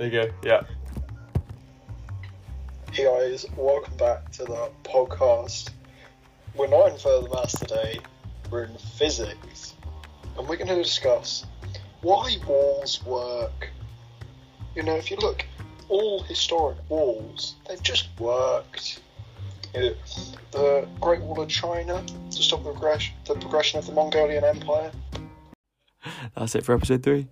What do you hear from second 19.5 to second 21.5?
You know, the Great Wall of